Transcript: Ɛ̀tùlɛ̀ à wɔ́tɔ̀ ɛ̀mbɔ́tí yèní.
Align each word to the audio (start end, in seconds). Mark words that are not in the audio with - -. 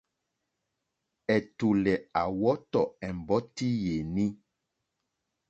Ɛ̀tùlɛ̀ 1.35 1.97
à 2.21 2.23
wɔ́tɔ̀ 2.39 2.85
ɛ̀mbɔ́tí 3.07 3.67
yèní. 3.83 4.25